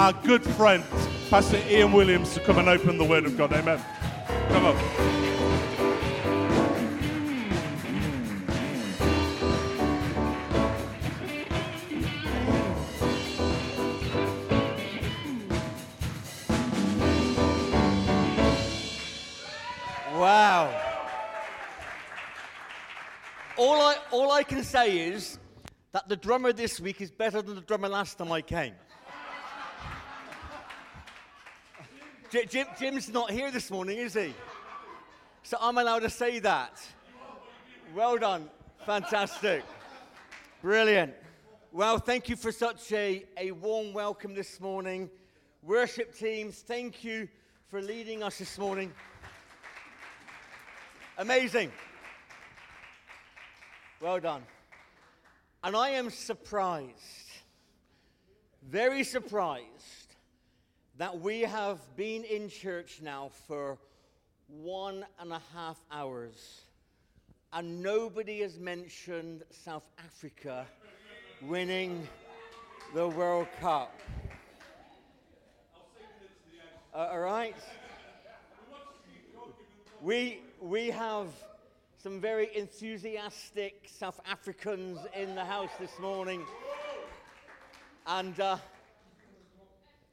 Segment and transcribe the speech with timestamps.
[0.00, 0.82] our good friend,
[1.28, 3.52] Pastor Ian Williams, to come and open the Word of God.
[3.52, 3.78] Amen.
[4.48, 4.74] Come on.
[20.18, 20.80] Wow.
[23.58, 25.38] All I, all I can say is
[25.92, 28.72] that the drummer this week is better than the drummer last time I came.
[32.30, 34.32] Jim, Jim's not here this morning, is he?
[35.42, 36.80] So I'm allowed to say that.
[37.92, 38.48] Well done.
[38.86, 39.64] Fantastic.
[40.62, 41.12] Brilliant.
[41.72, 45.10] Well, thank you for such a, a warm welcome this morning.
[45.64, 47.28] Worship teams, thank you
[47.68, 48.92] for leading us this morning.
[51.18, 51.72] Amazing.
[54.00, 54.42] Well done.
[55.64, 56.94] And I am surprised,
[58.62, 59.99] very surprised,
[61.00, 63.78] that we have been in church now for
[64.48, 66.60] one and a half hours
[67.54, 70.66] and nobody has mentioned South Africa
[71.40, 72.06] winning
[72.92, 73.98] the World Cup.
[76.94, 77.56] Uh, all right?
[80.02, 81.28] We, we have
[81.96, 86.44] some very enthusiastic South Africans in the house this morning.
[88.06, 88.58] And uh,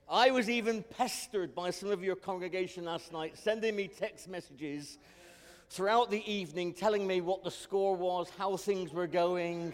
[0.09, 4.97] I was even pestered by some of your congregation last night, sending me text messages
[5.69, 9.73] throughout the evening telling me what the score was, how things were going.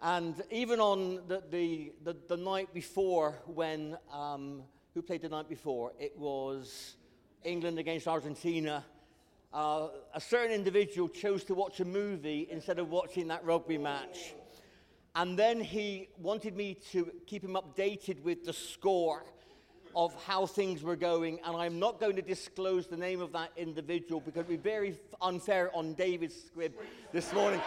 [0.00, 4.62] And even on the, the, the, the night before, when, um,
[4.94, 5.92] who played the night before?
[6.00, 6.96] It was
[7.44, 8.82] England against Argentina.
[9.52, 14.32] Uh, a certain individual chose to watch a movie instead of watching that rugby match.
[15.14, 19.26] And then he wanted me to keep him updated with the score
[19.94, 21.38] of how things were going.
[21.44, 24.70] And I'm not going to disclose the name of that individual because it would be
[24.70, 26.72] very unfair on David's squib
[27.12, 27.60] this morning.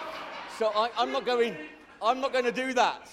[0.57, 1.55] So I, I'm not going,
[2.01, 3.09] I'm not going to do that.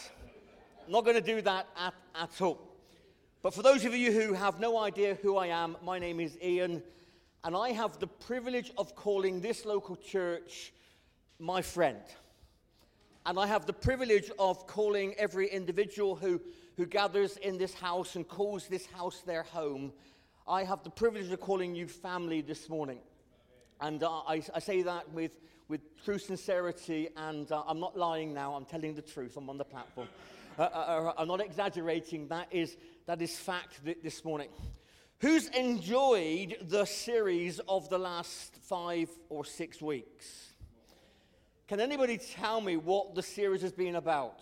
[0.87, 2.59] I'm not going to do that at, at all.
[3.43, 6.37] But for those of you who have no idea who I am, my name is
[6.43, 6.83] Ian,
[7.43, 10.73] and I have the privilege of calling this local church
[11.39, 12.03] my friend.
[13.25, 16.41] And I have the privilege of calling every individual who,
[16.81, 19.93] who gathers in this house and calls this house their home.
[20.49, 23.01] I have the privilege of calling you family this morning.
[23.83, 25.33] And uh, I, I, say that with,
[25.69, 29.59] with true sincerity, and uh, I'm not lying now, I'm telling the truth, I'm on
[29.59, 30.09] the platform.
[30.59, 34.49] Uh, uh, uh I'm not exaggerating, that is, that is fact th- this morning.
[35.19, 40.55] Who's enjoyed the series of the last five or six weeks?
[41.69, 44.41] Can anybody tell me what the series has been about?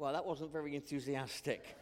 [0.00, 1.76] Well, that wasn't very enthusiastic.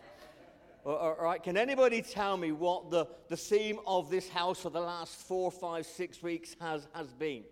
[0.84, 4.80] All right, can anybody tell me what the, the theme of this house for the
[4.80, 7.44] last four, five, six weeks has, has been?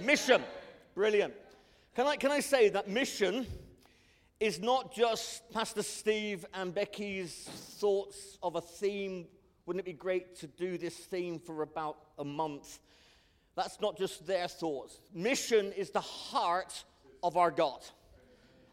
[0.00, 0.04] Mission.
[0.04, 0.42] mission.
[0.96, 1.34] Brilliant.
[1.94, 3.46] Can I, can I say that mission
[4.40, 7.44] is not just Pastor Steve and Becky's
[7.78, 9.28] thoughts of a theme?
[9.66, 12.80] Wouldn't it be great to do this theme for about a month?
[13.54, 15.00] That's not just their thoughts.
[15.14, 16.82] Mission is the heart
[17.22, 17.84] of our God.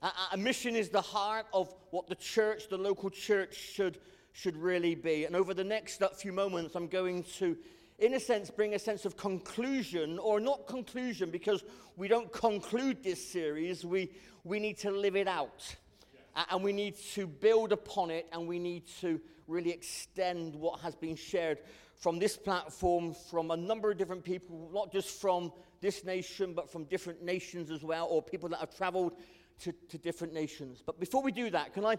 [0.03, 3.99] A, mission is the heart of what the church, the local church, should,
[4.33, 5.23] should really be.
[5.23, 7.55] And over the next uh, few moments, I'm going to,
[7.99, 11.63] in a sense, bring a sense of conclusion, or not conclusion, because
[11.95, 14.11] we don't conclude this series, we,
[14.43, 15.73] we need to live it out.
[16.13, 16.43] Yeah.
[16.51, 20.95] And we need to build upon it, and we need to really extend what has
[20.95, 21.59] been shared
[21.95, 26.69] from this platform from a number of different people, not just from this nation, but
[26.69, 29.13] from different nations as well, or people that have traveled
[29.61, 30.81] to, to different nations.
[30.85, 31.97] But before we do that, can I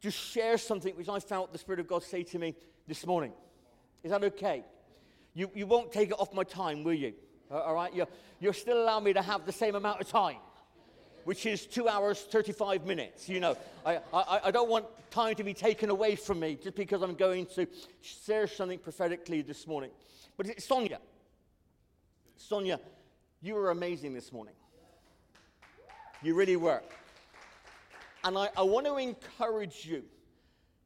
[0.00, 2.54] just share something which I felt the Spirit of God say to me
[2.86, 3.32] this morning?
[4.02, 4.64] Is that okay?
[5.34, 7.14] You, you won't take it off my time, will you?
[7.50, 7.94] Uh, all right?
[7.94, 8.08] You're,
[8.40, 10.36] you're still allowing me to have the same amount of time
[11.24, 13.28] which is two hours, 35 minutes.
[13.28, 16.76] You know, I, I, I don't want time to be taken away from me just
[16.76, 17.66] because I'm going to
[18.02, 19.90] share something prophetically this morning.
[20.36, 20.98] But Sonia.
[22.36, 22.80] Sonia,
[23.40, 24.54] you were amazing this morning.
[26.24, 26.82] You really were.
[28.24, 30.04] And I, I want to encourage you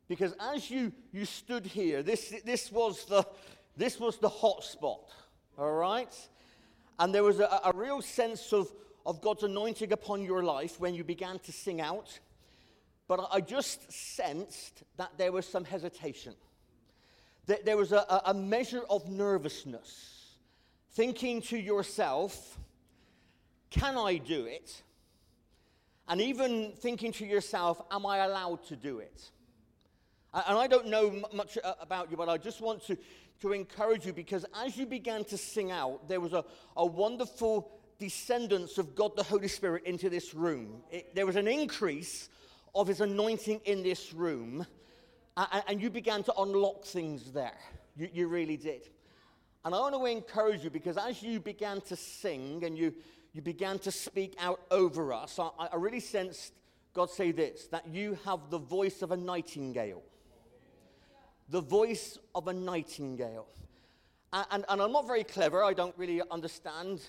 [0.09, 3.25] because as you, you stood here, this, this, was the,
[3.77, 5.13] this was the hot spot,
[5.57, 6.13] all right?
[6.99, 8.73] And there was a, a real sense of,
[9.07, 12.19] of God's anointing upon your life when you began to sing out,
[13.07, 16.35] but I just sensed that there was some hesitation.
[17.47, 20.35] That there was a, a measure of nervousness,
[20.91, 22.59] thinking to yourself,
[23.71, 24.83] can I do it?
[26.09, 29.31] And even thinking to yourself, am I allowed to do it?
[30.33, 32.97] And I don't know much about you, but I just want to,
[33.41, 36.45] to encourage you because as you began to sing out, there was a,
[36.77, 40.83] a wonderful descendance of God the Holy Spirit into this room.
[40.91, 42.29] It, there was an increase
[42.75, 44.67] of his anointing in this room,
[45.37, 47.59] and, and you began to unlock things there.
[47.97, 48.89] You, you really did.
[49.65, 52.95] And I want to encourage you because as you began to sing and you,
[53.33, 56.53] you began to speak out over us, I, I really sensed
[56.95, 60.03] God say this that you have the voice of a nightingale
[61.49, 63.47] the voice of a nightingale.
[64.33, 65.65] And, and, and, I'm not very clever.
[65.65, 67.01] I don't really understand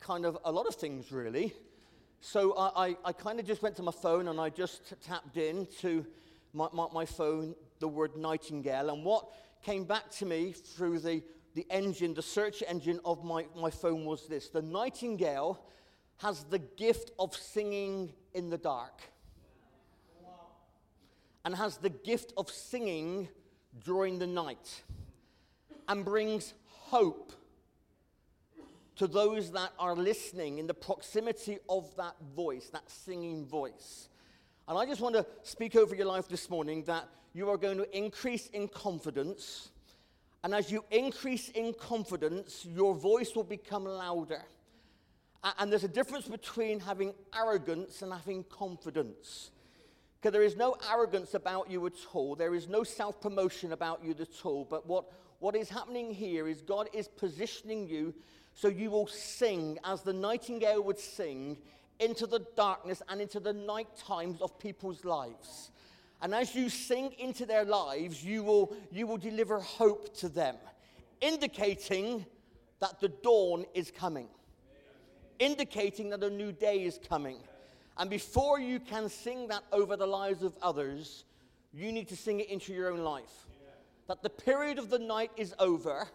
[0.00, 1.52] kind of a lot of things, really.
[2.20, 5.36] So I, I, I kind of just went to my phone and I just tapped
[5.36, 6.06] in to
[6.54, 8.88] my, my, my phone the word nightingale.
[8.88, 9.28] And what
[9.62, 11.22] came back to me through the,
[11.56, 15.58] the engine, the search engine of my, my phone was this The nightingale
[16.18, 19.02] has the gift of singing in the dark
[21.44, 23.28] and has the gift of singing
[23.84, 24.82] during the night
[25.88, 27.32] and brings hope
[28.96, 34.08] to those that are listening in the proximity of that voice, that singing voice.
[34.68, 37.78] And I just want to speak over your life this morning that you are going
[37.78, 39.70] to increase in confidence.
[40.46, 44.42] And as you increase in confidence, your voice will become louder.
[45.58, 49.50] And there's a difference between having arrogance and having confidence.
[50.14, 52.36] Because there is no arrogance about you at all.
[52.36, 54.64] There is no self promotion about you at all.
[54.64, 55.06] But what,
[55.40, 58.14] what is happening here is God is positioning you
[58.54, 61.56] so you will sing as the nightingale would sing
[61.98, 65.72] into the darkness and into the night times of people's lives.
[66.22, 70.56] And as you sing into their lives, you will, you will deliver hope to them,
[71.20, 72.24] indicating
[72.80, 74.28] that the dawn is coming,
[75.38, 77.38] indicating that a new day is coming
[77.98, 81.24] and before you can sing that over the lives of others,
[81.72, 83.46] you need to sing it into your own life.
[84.06, 86.06] That the period of the night is over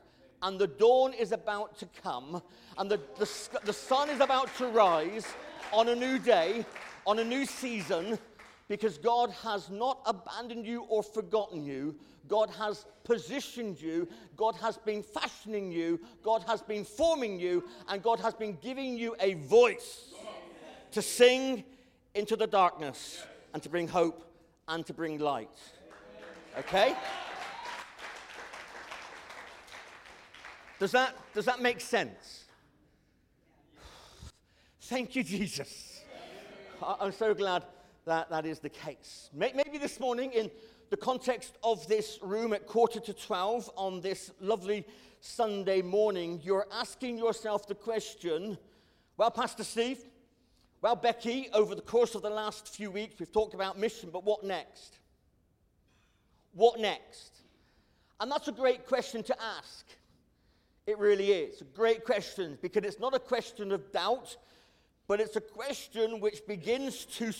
[0.43, 2.41] and the dawn is about to come
[2.77, 3.29] and the, the,
[3.65, 5.25] the sun is about to rise
[5.73, 6.65] on a new day,
[7.05, 8.17] on a new season,
[8.71, 11.93] because God has not abandoned you or forgotten you.
[12.29, 14.07] God has positioned you.
[14.37, 15.99] God has been fashioning you.
[16.23, 17.65] God has been forming you.
[17.89, 20.13] And God has been giving you a voice
[20.93, 21.65] to sing
[22.15, 23.21] into the darkness
[23.53, 24.25] and to bring hope
[24.69, 25.49] and to bring light.
[26.57, 26.95] Okay?
[30.79, 32.45] Does that, does that make sense?
[34.79, 36.03] Thank you, Jesus.
[36.81, 37.63] I'm so glad
[38.05, 39.29] that that is the case.
[39.33, 40.49] Maybe this morning, in
[40.89, 44.85] the context of this room at quarter to 12 on this lovely
[45.19, 48.57] Sunday morning, you're asking yourself the question
[49.17, 50.03] well, Pastor Steve,
[50.81, 54.23] well, Becky, over the course of the last few weeks, we've talked about mission, but
[54.23, 54.97] what next?
[56.53, 57.41] What next?
[58.19, 59.85] And that's a great question to ask.
[60.87, 61.61] It really is.
[61.61, 64.37] A great question because it's not a question of doubt,
[65.07, 67.31] but it's a question which begins to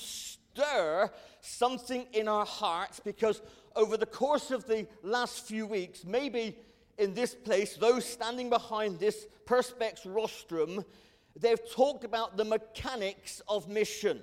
[0.53, 1.09] stir
[1.41, 3.41] something in our hearts because
[3.75, 6.57] over the course of the last few weeks, maybe
[6.97, 10.85] in this place, those standing behind this Perspex rostrum
[11.39, 14.21] They've talked about the mechanics of mission.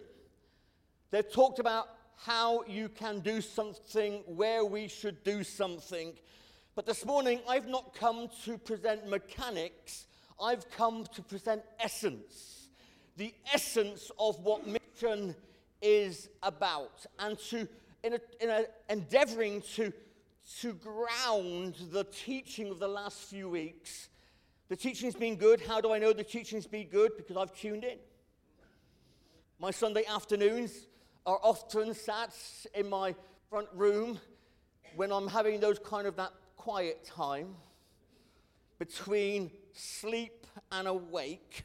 [1.10, 6.12] They've talked about how you can do something, where we should do something.
[6.74, 10.06] But this morning, I've not come to present mechanics,
[10.40, 12.68] I've come to present essence.
[13.16, 15.34] The essence of what mission
[15.80, 17.06] is about.
[17.18, 17.68] And to,
[18.02, 19.92] in, a, in a endeavoring to,
[20.60, 24.08] to ground the teaching of the last few weeks
[24.68, 25.62] the teaching's been good.
[25.62, 27.16] How do I know the teaching's been good?
[27.16, 27.96] Because I've tuned in.
[29.58, 30.86] My Sunday afternoons
[31.24, 32.34] are often sat
[32.74, 33.14] in my
[33.48, 34.20] front room
[34.94, 37.54] when I'm having those kind of that quiet time
[38.78, 41.64] between sleep and awake,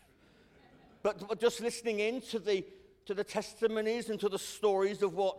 [1.01, 2.65] but, just listening in to the,
[3.05, 5.37] to the testimonies and to the stories of what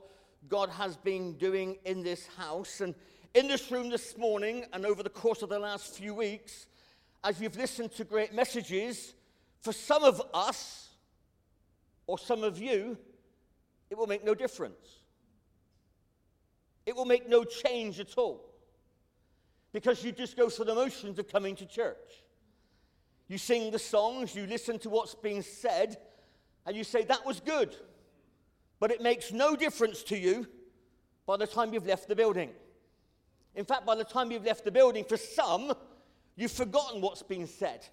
[0.49, 2.81] God has been doing in this house.
[2.81, 2.95] And
[3.35, 6.67] in this room this morning and over the course of the last few weeks,
[7.23, 9.15] as you've listened to great messages,
[9.61, 10.91] for some of us,
[12.07, 12.99] or some of you,
[13.91, 14.99] it will make no difference.
[16.85, 18.45] It will make no change at all.
[19.73, 21.97] Because you just go through the motions of coming to church.
[23.27, 25.97] You sing the songs, you listen to what's being said,
[26.67, 27.75] and you say, That was good.
[28.81, 30.47] But it makes no difference to you
[31.27, 32.51] by the time you've left the building.
[33.55, 35.73] In fact, by the time you've left the building, for some,
[36.37, 37.87] You've forgotten what's been said.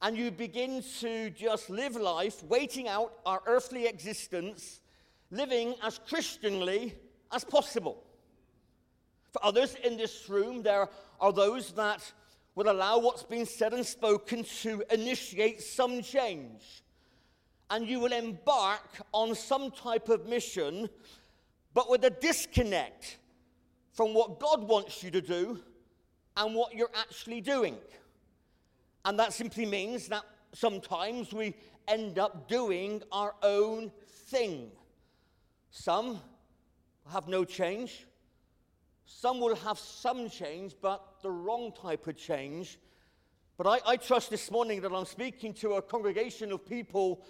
[0.00, 4.80] And you begin to just live life, waiting out our earthly existence,
[5.30, 6.94] living as Christianly
[7.32, 8.04] as possible.
[9.32, 10.88] For others in this room, there
[11.20, 12.10] are those that
[12.54, 16.82] will allow what's been said and spoken to initiate some change.
[17.70, 20.88] And you will embark on some type of mission,
[21.74, 23.18] but with a disconnect
[23.92, 25.60] from what God wants you to do
[26.36, 27.76] and what you're actually doing.
[29.04, 31.54] And that simply means that sometimes we
[31.86, 34.70] end up doing our own thing.
[35.70, 36.20] Some
[37.10, 38.06] have no change,
[39.06, 42.78] some will have some change, but the wrong type of change.
[43.56, 47.24] But I, I, trust this morning that I'm speaking to a congregation of people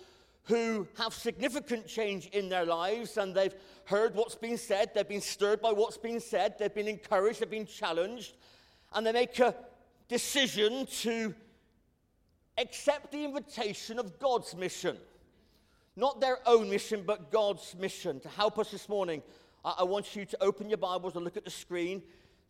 [0.48, 5.20] who have significant change in their lives and they've heard what's been said, they've been
[5.20, 8.34] stirred by what's been said, they've been encouraged, they've been challenged,
[8.94, 9.54] and they make a
[10.08, 11.34] decision to
[12.56, 14.96] accept the invitation of God's mission.
[15.96, 18.18] Not their own mission, but God's mission.
[18.20, 19.22] To help us this morning,
[19.64, 22.02] I want you to open your Bibles and look at the screen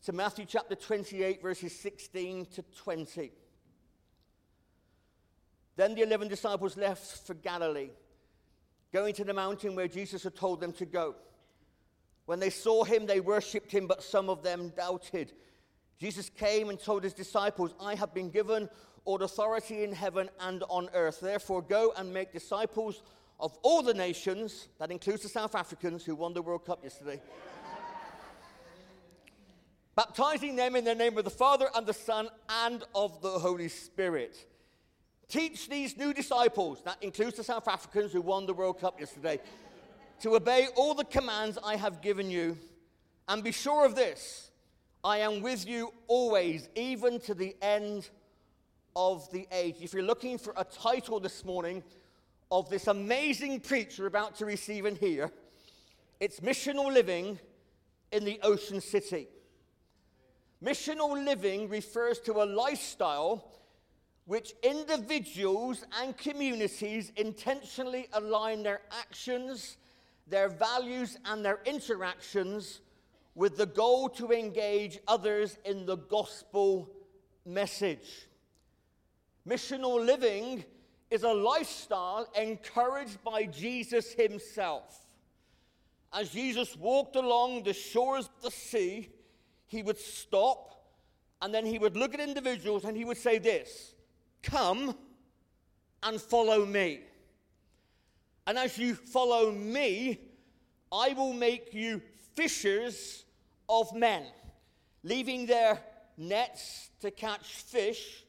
[0.05, 3.31] to Matthew chapter 28, verses 16 to 20.
[5.79, 7.91] Then the eleven disciples left for Galilee,
[8.91, 11.15] going to the mountain where Jesus had told them to go.
[12.25, 15.31] When they saw him, they worshipped him, but some of them doubted.
[15.97, 18.67] Jesus came and told his disciples, I have been given
[19.05, 21.21] all authority in heaven and on earth.
[21.21, 23.01] Therefore, go and make disciples
[23.39, 24.67] of all the nations.
[24.79, 27.21] That includes the South Africans who won the World Cup yesterday.
[29.95, 33.69] baptizing them in the name of the Father and the Son and of the Holy
[33.69, 34.45] Spirit.
[35.29, 39.39] Teach these new disciples, that includes the South Africans who won the World Cup yesterday,
[40.21, 42.57] to obey all the commands I have given you.
[43.27, 44.49] And be sure of this
[45.03, 48.09] I am with you always, even to the end
[48.95, 49.77] of the age.
[49.81, 51.83] If you're looking for a title this morning
[52.51, 55.31] of this amazing preacher about to receive and hear,
[56.19, 57.39] it's Missional Living
[58.11, 59.27] in the Ocean City.
[60.63, 63.45] Missional living refers to a lifestyle
[64.29, 69.77] which individuals and communities intentionally align their actions,
[70.27, 72.81] their values, and their interactions
[73.33, 76.91] with the goal to engage others in the gospel
[77.43, 78.27] message.
[79.47, 80.63] Missional living
[81.09, 85.07] is a lifestyle encouraged by Jesus himself.
[86.13, 89.09] As Jesus walked along the shores of the sea,
[89.65, 90.83] he would stop
[91.41, 93.95] and then he would look at individuals and he would say this
[94.43, 94.95] Come
[96.03, 97.01] and follow me.
[98.47, 100.19] And as you follow me,
[100.91, 102.01] I will make you
[102.33, 103.25] fishers
[103.67, 104.25] of men,
[105.03, 105.79] leaving their
[106.17, 108.25] nets to catch fish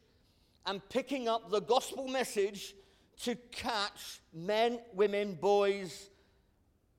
[0.67, 2.75] and picking up the gospel message
[3.23, 6.11] to catch men, women, boys,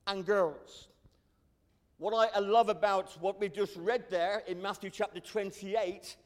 [0.06, 0.88] and girls.
[1.98, 6.16] What I love about what we just read there in Matthew chapter 28,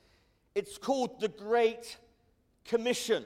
[0.54, 1.98] it's called the Great
[2.66, 3.24] Commission.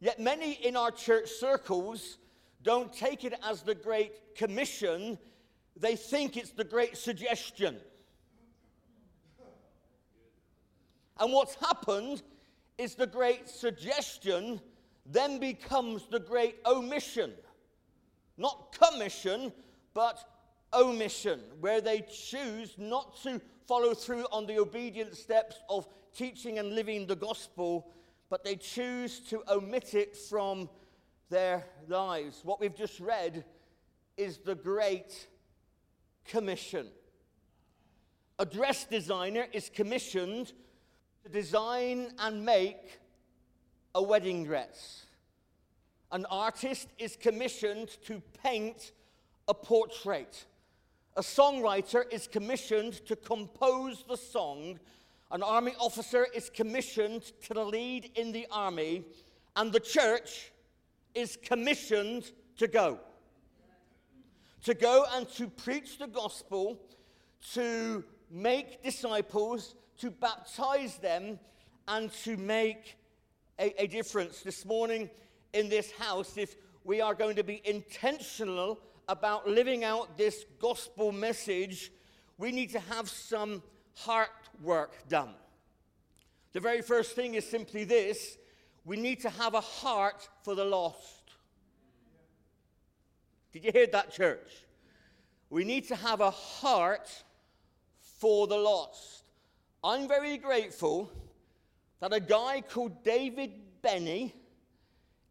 [0.00, 2.18] Yet many in our church circles
[2.62, 5.18] don't take it as the Great Commission,
[5.76, 7.76] they think it's the Great Suggestion.
[11.18, 12.22] And what's happened
[12.78, 14.60] is the Great Suggestion
[15.06, 17.32] then becomes the Great Omission.
[18.38, 19.52] Not commission,
[19.94, 20.18] but
[20.72, 26.74] omission, where they choose not to follow through on the obedient steps of teaching and
[26.74, 27.92] living the gospel,
[28.32, 30.66] but they choose to omit it from
[31.28, 32.40] their lives.
[32.42, 33.44] What we've just read
[34.16, 35.28] is the Great
[36.24, 36.86] Commission.
[38.38, 40.54] A dress designer is commissioned
[41.22, 43.00] to design and make
[43.94, 45.04] a wedding dress.
[46.10, 48.92] An artist is commissioned to paint
[49.46, 50.46] a portrait.
[51.18, 54.80] A songwriter is commissioned to compose the song.
[55.32, 59.02] An army officer is commissioned to lead in the army.
[59.56, 60.52] And the church
[61.14, 62.98] is commissioned to go.
[64.64, 66.78] To go and to preach the gospel,
[67.54, 71.38] to make disciples, to baptize them,
[71.88, 72.98] and to make
[73.58, 74.42] a, a difference.
[74.42, 75.08] This morning
[75.54, 81.10] in this house, if we are going to be intentional about living out this gospel
[81.10, 81.90] message,
[82.36, 83.62] we need to have some
[83.94, 84.30] heart
[84.62, 85.34] work done.
[86.52, 88.38] The very first thing is simply this
[88.84, 91.22] we need to have a heart for the lost.
[93.52, 94.64] Did you hear that, church?
[95.50, 97.08] We need to have a heart
[98.18, 99.24] for the lost.
[99.84, 101.10] I'm very grateful
[102.00, 104.34] that a guy called David Benny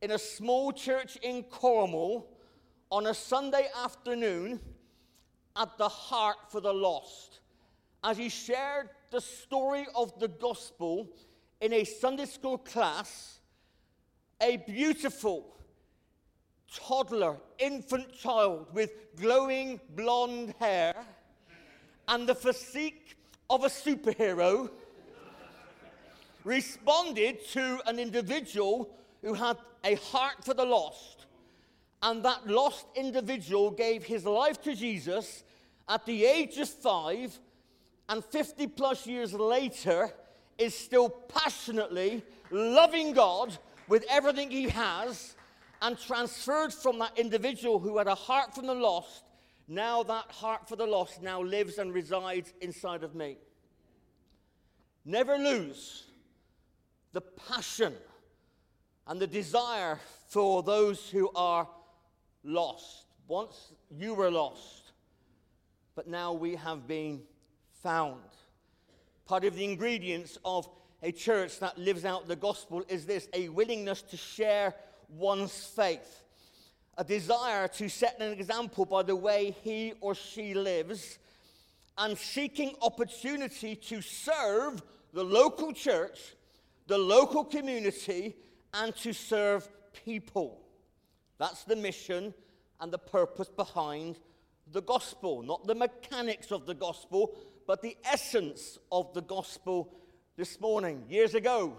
[0.01, 2.27] in a small church in Cornwall
[2.91, 4.59] on a Sunday afternoon
[5.55, 7.30] at the heart for the lost.
[8.03, 11.09] As he shared the story of the gospel
[11.59, 13.39] in a Sunday school class,
[14.41, 15.55] a beautiful
[16.73, 20.95] toddler, infant child with glowing blonde hair
[22.07, 23.15] and the physique
[23.49, 24.69] of a superhero
[26.43, 28.89] responded to an individual
[29.21, 31.25] who had a heart for the lost.
[32.01, 35.43] And that lost individual gave his life to Jesus
[35.87, 37.39] at the age of five,
[38.09, 40.11] and 50 plus years later
[40.57, 45.35] is still passionately loving God with everything he has
[45.81, 49.23] and transferred from that individual who had a heart for the lost.
[49.67, 53.37] Now that heart for the lost now lives and resides inside of me.
[55.05, 56.05] Never lose
[57.13, 57.93] the passion
[59.07, 61.67] and the desire for those who are
[62.43, 63.05] lost.
[63.27, 64.91] Once you were lost,
[65.95, 67.21] but now we have been
[67.81, 68.21] found.
[69.25, 70.67] Part of the ingredients of
[71.03, 74.75] a church that lives out the gospel is this a willingness to share
[75.09, 76.23] one's faith,
[76.97, 81.17] a desire to set an example by the way he or she lives,
[81.97, 84.81] and seeking opportunity to serve
[85.13, 86.35] the local church,
[86.87, 88.35] the local community,
[88.73, 89.67] and to serve
[90.05, 90.61] people.
[91.37, 92.33] That's the mission
[92.79, 94.17] and the purpose behind
[94.71, 97.35] the gospel, not the mechanics of the gospel,
[97.71, 99.95] but the essence of the gospel
[100.35, 101.05] this morning.
[101.07, 101.77] Years ago,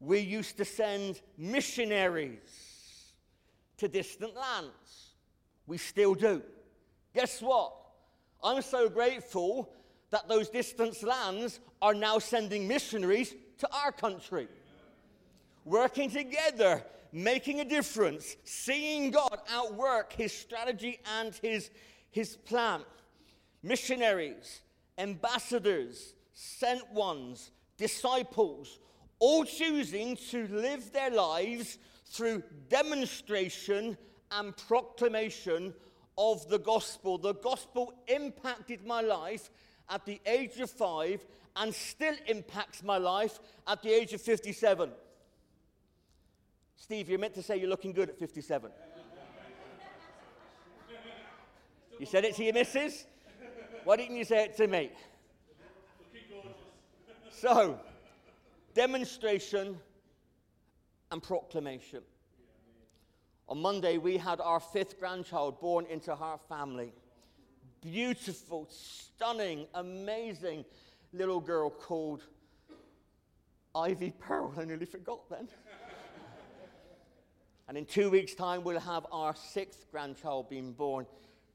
[0.00, 3.14] we used to send missionaries
[3.78, 5.14] to distant lands.
[5.66, 6.42] We still do.
[7.14, 7.72] Guess what?
[8.44, 9.72] I'm so grateful
[10.10, 14.46] that those distant lands are now sending missionaries to our country.
[15.64, 21.70] Working together, making a difference, seeing God outwork his strategy and his,
[22.10, 22.82] his plan.
[23.62, 24.60] Missionaries,
[24.98, 28.78] ambassadors, sent ones, disciples,
[29.18, 33.96] all choosing to live their lives through demonstration
[34.32, 35.72] and proclamation
[36.18, 37.18] of the gospel.
[37.18, 39.50] The gospel impacted my life
[39.88, 41.24] at the age of five
[41.56, 44.90] and still impacts my life at the age of 57.
[46.76, 48.70] Steve, you're meant to say you're looking good at 57.
[51.98, 53.06] You said it to your missus?
[53.84, 54.90] Why didn't you say it to me?
[57.30, 57.80] So,
[58.74, 59.76] demonstration
[61.10, 62.02] and proclamation.
[63.48, 66.92] On Monday, we had our fifth grandchild born into our family.
[67.80, 70.64] Beautiful, stunning, amazing
[71.12, 72.22] little girl called
[73.74, 74.54] Ivy Pearl.
[74.56, 75.48] I nearly forgot then.
[77.66, 81.06] and in two weeks' time, we'll have our sixth grandchild being born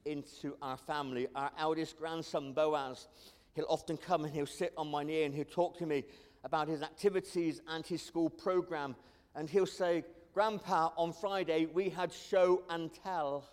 [0.05, 1.27] into our family.
[1.35, 3.07] Our eldest grandson, Boaz,
[3.53, 6.03] he'll often come and he'll sit on my knee and he'll talk to me
[6.43, 8.95] about his activities and his school program.
[9.35, 13.49] And he'll say, Grandpa, on Friday we had show and tell.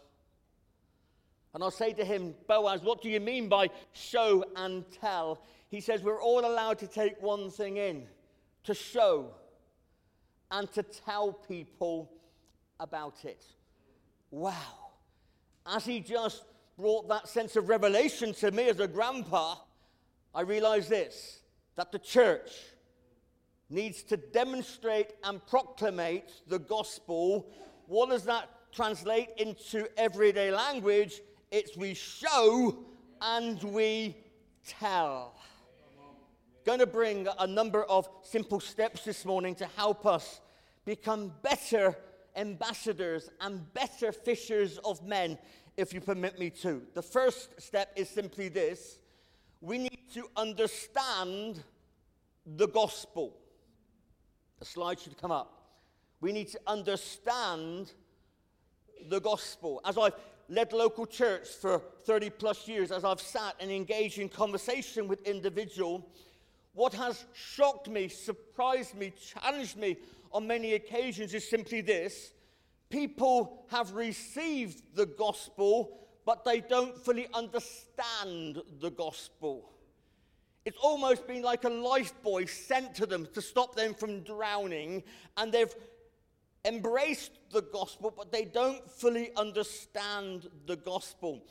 [1.54, 5.40] And I'll say to him, Boaz, what do you mean by show and tell?
[5.68, 8.06] He says, We're all allowed to take one thing in
[8.64, 9.30] to show
[10.50, 12.10] and to tell people
[12.80, 13.44] about it.
[14.30, 14.83] Wow.
[15.66, 16.44] As he just
[16.78, 19.56] brought that sense of revelation to me as a grandpa,
[20.34, 21.40] I realized this
[21.76, 22.50] that the church
[23.70, 27.50] needs to demonstrate and proclamate the gospel.
[27.86, 31.20] What does that translate into everyday language?
[31.50, 32.84] It's we show
[33.20, 34.16] and we
[34.66, 35.34] tell.
[36.64, 40.40] Going to bring a number of simple steps this morning to help us
[40.84, 41.96] become better
[42.36, 45.38] ambassadors and better fishers of men,
[45.76, 46.82] if you permit me to.
[46.94, 48.98] The first step is simply this
[49.60, 51.62] we need to understand
[52.44, 53.34] the gospel.
[54.58, 55.62] The slide should come up.
[56.20, 57.92] We need to understand
[59.08, 59.80] the gospel.
[59.84, 60.14] As I've
[60.48, 65.26] led local church for 30 plus years, as I've sat and engaged in conversation with
[65.26, 66.06] individual,
[66.74, 69.96] what has shocked me, surprised me, challenged me
[70.34, 72.32] on many occasions is simply this.
[72.90, 79.70] People have received the gospel, but they don't fully understand the gospel.
[80.64, 85.04] It's almost been like a lifebuoy sent to them to stop them from drowning,
[85.36, 85.74] and they've
[86.64, 91.44] embraced the gospel, but they don't fully understand the gospel.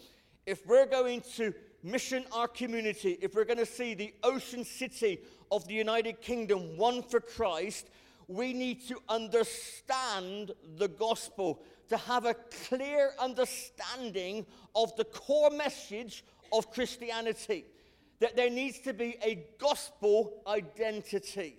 [0.45, 5.19] If we're going to mission our community, if we're going to see the ocean city
[5.51, 7.89] of the United Kingdom won for Christ,
[8.27, 16.23] we need to understand the gospel, to have a clear understanding of the core message
[16.51, 17.65] of Christianity.
[18.23, 21.57] that there needs to be a gospel identity.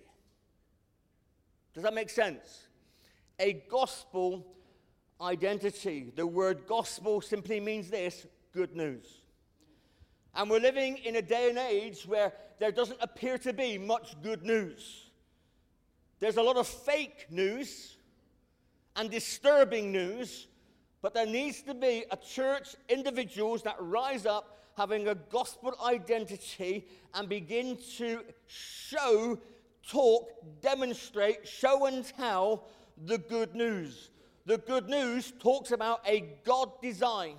[1.75, 2.69] Does that make sense?
[3.39, 4.47] A gospel
[5.21, 6.11] identity.
[6.15, 9.05] The word gospel simply means this good news.
[10.33, 14.15] And we're living in a day and age where there doesn't appear to be much
[14.23, 15.04] good news.
[16.19, 17.97] There's a lot of fake news
[18.95, 20.47] and disturbing news,
[21.01, 26.85] but there needs to be a church, individuals that rise up having a gospel identity
[27.13, 29.39] and begin to show,
[29.87, 30.29] talk,
[30.61, 32.65] demonstrate, show and tell
[33.05, 34.09] the good news.
[34.45, 37.35] The good news talks about a God design.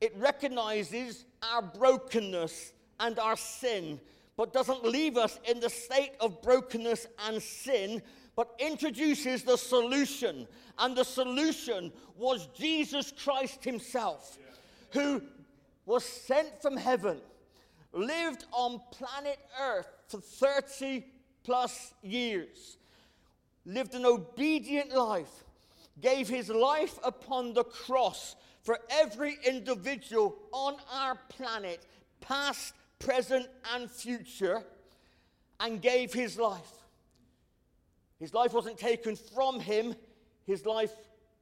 [0.00, 4.00] It recognizes our brokenness and our sin,
[4.38, 8.00] but doesn't leave us in the state of brokenness and sin,
[8.36, 10.46] but introduces the solution.
[10.78, 14.38] And the solution was Jesus Christ Himself,
[14.92, 15.20] who
[15.86, 17.18] was sent from heaven,
[17.92, 21.04] lived on planet Earth for 30
[21.42, 22.76] plus years,
[23.66, 25.42] lived an obedient life,
[26.00, 31.84] gave his life upon the cross for every individual on our planet,
[32.20, 34.62] past, present, and future,
[35.60, 36.72] and gave his life.
[38.18, 39.94] His life wasn't taken from him,
[40.46, 40.92] his life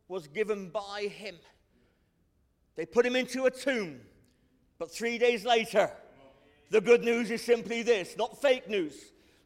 [0.09, 1.37] was given by him.
[2.77, 4.01] They put him into a tomb.
[4.79, 5.91] But three days later,
[6.71, 8.95] the good news is simply this not fake news,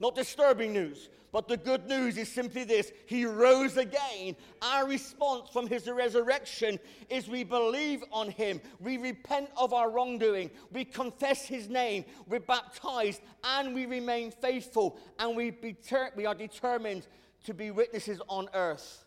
[0.00, 4.34] not disturbing news, but the good news is simply this He rose again.
[4.62, 10.50] Our response from His resurrection is we believe on Him, we repent of our wrongdoing,
[10.72, 16.34] we confess His name, we're baptized, and we remain faithful, and we, ter- we are
[16.34, 17.06] determined
[17.44, 19.04] to be witnesses on earth.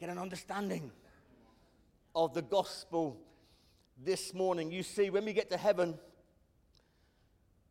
[0.00, 0.92] Get an understanding
[2.14, 3.20] of the gospel
[4.04, 4.70] this morning.
[4.70, 5.98] You see, when we get to heaven,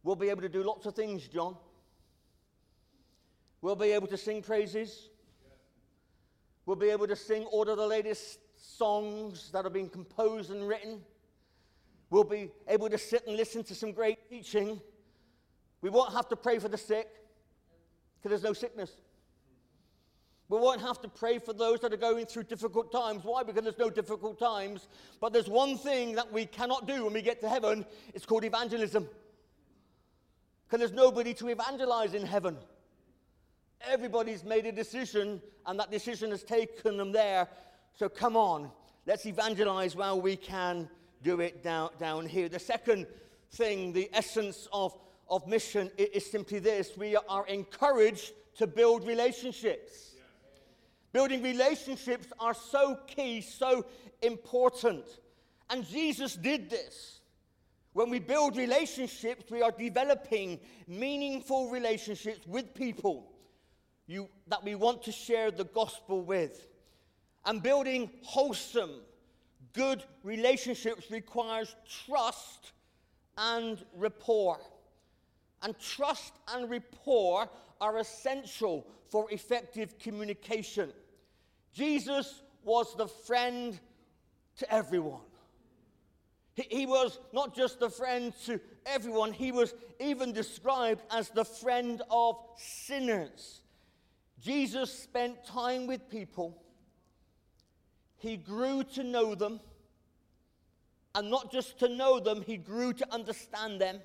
[0.08, 1.58] we'll be able to do lots of things, John.
[3.62, 5.10] We'll be able to sing praises.
[6.65, 10.65] We'll be able to sing all of the latest songs that have been composed and
[10.65, 11.02] written.
[12.10, 14.80] We'll be able to sit and listen to some great teaching.
[15.82, 17.10] We won't have to pray for the sick
[18.17, 18.91] because there's no sickness.
[20.48, 23.26] We won't have to pray for those that are going through difficult times.
[23.26, 23.43] Why?
[23.43, 24.88] Because there's no difficult times.
[25.20, 27.86] But there's one thing that we cannot do when we get to heaven.
[28.13, 29.10] It's called evangelism.
[30.67, 32.58] Because there's nobody to evangelize in heaven.
[33.82, 37.47] Everybody's made a decision, and that decision has taken them there.
[37.95, 38.69] So come on,
[39.06, 40.89] let's evangelize while we can
[41.23, 42.49] do it down, down here.
[42.49, 43.08] The second
[43.51, 44.93] thing, the essence of,
[45.30, 50.15] of mission, is simply this we are encouraged to build relationships.
[51.13, 53.86] Building relationships are so key, so
[54.21, 55.06] important.
[55.69, 57.16] And Jesus did this.
[57.97, 63.33] When we build relationships, we are developing meaningful relationships with people
[64.05, 66.67] you, that we want to share the gospel with.
[67.43, 69.01] And building wholesome,
[69.73, 72.73] good relationships requires trust
[73.36, 74.60] and rapport.
[75.63, 77.49] And trust and rapport
[77.81, 80.91] are essential for effective communication.
[81.73, 83.79] Jesus was the friend
[84.57, 85.21] to everyone.
[86.58, 92.02] He, was not just a friend to everyone, he was even described as the friend
[92.10, 93.62] of sinners.
[94.41, 96.60] Jesus spent time with people,
[98.17, 99.60] he grew to know them,
[101.13, 104.00] and not just to know them, he grew to understand them.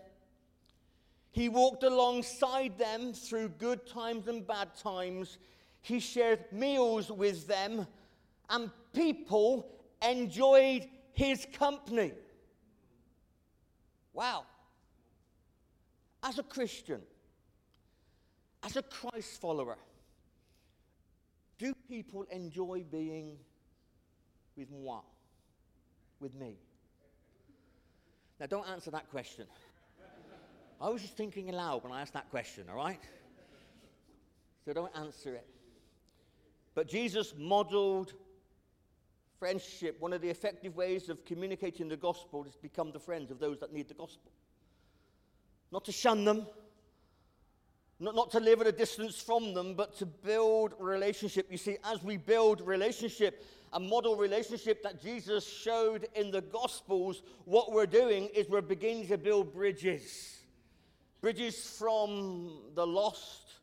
[1.30, 5.38] He walked alongside them through good times and bad times.
[5.80, 7.86] He shared meals with them,
[8.50, 9.70] and people
[10.06, 12.12] enjoyed his company.
[14.12, 14.44] Wow.
[16.22, 17.00] As a Christian,
[18.62, 19.76] as a Christ follower,
[21.58, 23.36] do people enjoy being
[24.56, 25.00] with moi,
[26.20, 26.56] with me?
[28.38, 29.46] Now, don't answer that question.
[30.80, 33.00] I was just thinking aloud when I asked that question, all right?
[34.64, 35.46] So don't answer it.
[36.74, 38.14] But Jesus modeled
[39.42, 39.96] friendship.
[39.98, 43.40] One of the effective ways of communicating the gospel is to become the friends of
[43.40, 44.30] those that need the gospel.
[45.72, 46.46] Not to shun them,
[47.98, 51.48] not, not to live at a distance from them, but to build relationship.
[51.50, 57.24] You see, as we build relationship, a model relationship that Jesus showed in the Gospels,
[57.44, 60.38] what we're doing is we're beginning to build bridges.
[61.20, 63.54] Bridges from the lost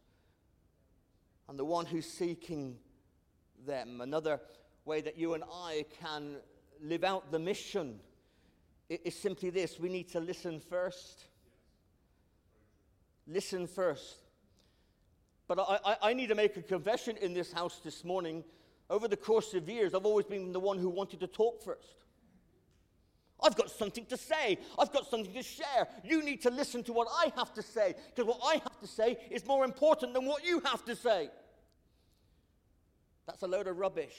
[1.48, 2.76] and the one who's seeking
[3.66, 4.02] them.
[4.02, 4.42] Another
[4.90, 6.38] way that you and I can
[6.82, 8.00] live out the mission
[8.90, 11.26] is simply this we need to listen first.
[13.28, 14.18] Listen first.
[15.48, 18.44] But I, I, I, need to make a confession in this house this morning.
[18.90, 21.94] Over the course of years, I've always been the one who wanted to talk first.
[23.44, 24.58] I've got something to say.
[24.80, 25.88] I've got something to share.
[26.04, 28.88] You need to listen to what I have to say because what I have to
[28.88, 31.30] say is more important than what you have to say.
[33.28, 34.16] That's a load of rubbish.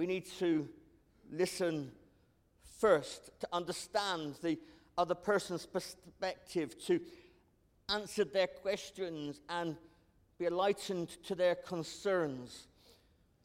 [0.00, 0.66] We need to
[1.30, 1.92] listen
[2.78, 4.58] first to understand the
[4.96, 7.02] other person's perspective, to
[7.90, 9.76] answer their questions and
[10.38, 12.68] be enlightened to their concerns.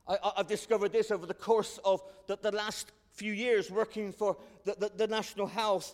[0.08, 4.38] I, have discovered this over the course of the, the last few years working for
[4.63, 5.94] the, the, the National Health.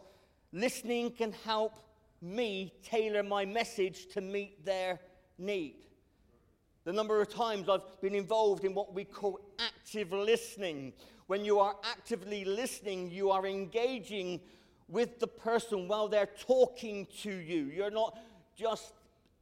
[0.54, 1.80] Listening can help
[2.22, 5.00] me tailor my message to meet their
[5.40, 5.78] need.
[6.84, 10.94] The number of times I've been involved in what we call active listening.
[11.28, 14.40] When you are actively listening, you are engaging
[14.88, 17.66] with the person while they're talking to you.
[17.66, 18.18] You're not
[18.58, 18.94] just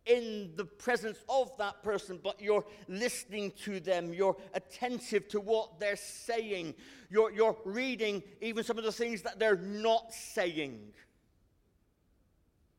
[0.06, 4.13] in the presence of that person, but you're listening to them.
[4.13, 6.73] You're attentive to what they're saying.
[7.10, 10.80] You're, you're reading even some of the things that they're not saying.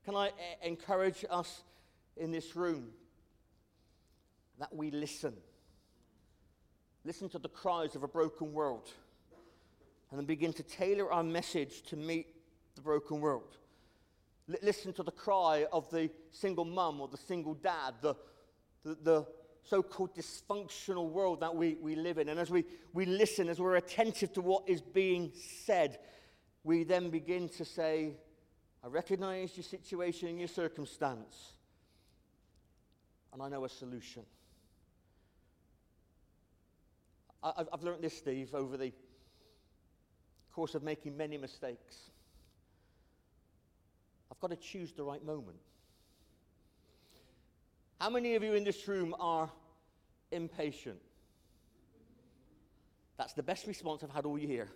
[0.05, 0.31] Can I uh,
[0.63, 1.63] encourage us
[2.17, 2.89] in this room
[4.61, 5.35] that we listen?
[7.05, 8.91] Listen to the cries of a broken world
[10.11, 12.27] and then begin to tailor our message to meet
[12.75, 13.57] the broken world.
[14.49, 18.15] L- listen to the cry of the single mum or the single dad, the,
[18.85, 19.27] the, the
[19.63, 22.29] so called dysfunctional world that we, we live in.
[22.29, 25.33] And as we, we listen, as we're attentive to what is being
[25.65, 25.99] said,
[26.65, 28.13] we then begin to say,
[28.83, 31.53] I recognize your situation and your circumstance,
[33.33, 34.23] and I know a solution.
[37.43, 38.93] I, I've learned this, Steve, over the
[40.53, 41.97] course of making many mistakes.
[44.31, 45.59] I've got to choose the right moment.
[48.01, 49.51] How many of you in this room are
[50.31, 51.01] impatient?
[53.19, 54.69] That's the best response I've had all year.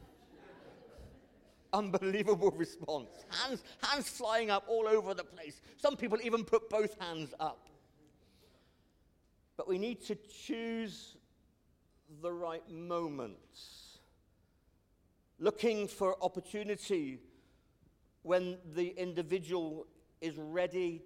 [1.72, 3.09] Unbelievable response.
[3.31, 5.62] Hands, hands flying up all over the place.
[5.79, 7.68] Some people even put both hands up.
[9.57, 11.13] But we need to choose
[12.22, 13.98] the right moments.
[15.38, 17.18] Looking for opportunity
[18.22, 19.87] when the individual
[20.20, 21.03] is ready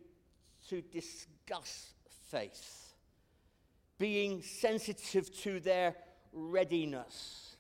[0.68, 1.90] to discuss
[2.30, 2.94] faith,
[3.98, 5.96] being sensitive to their
[6.32, 7.56] readiness.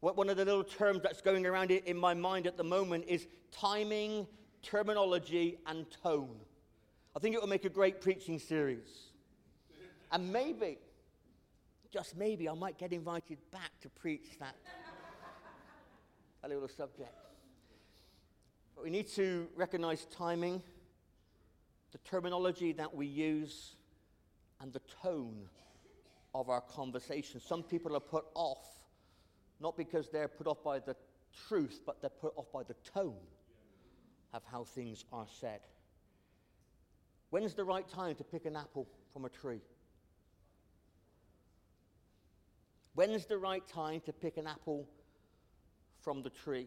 [0.00, 3.26] One of the little terms that's going around in my mind at the moment is
[3.52, 4.26] timing,
[4.62, 6.36] terminology, and tone.
[7.16, 8.88] I think it will make a great preaching series.
[10.12, 10.78] And maybe,
[11.90, 14.54] just maybe, I might get invited back to preach that,
[16.42, 17.14] that little subject.
[18.74, 20.62] But we need to recognize timing,
[21.92, 23.76] the terminology that we use,
[24.60, 25.48] and the tone
[26.34, 27.40] of our conversation.
[27.40, 28.66] Some people are put off,
[29.60, 30.94] not because they're put off by the
[31.48, 33.16] truth, but they're put off by the tone
[34.34, 35.60] of how things are said.
[37.30, 39.60] When's the right time to pick an apple from a tree?
[42.98, 44.84] When's the right time to pick an apple
[46.00, 46.66] from the tree?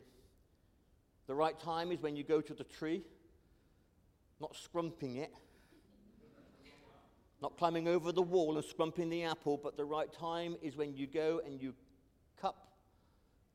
[1.28, 3.02] The right time is when you go to the tree,
[4.40, 5.34] not scrumping it,
[7.42, 10.96] not climbing over the wall and scrumping the apple, but the right time is when
[10.96, 11.74] you go and you
[12.42, 12.78] cup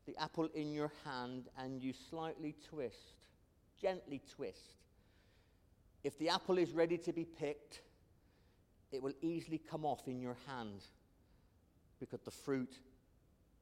[0.05, 3.25] the apple in your hand and you slightly twist,
[3.81, 4.75] gently twist.
[6.03, 7.81] If the apple is ready to be picked,
[8.91, 10.83] it will easily come off in your hand
[11.99, 12.73] because the fruit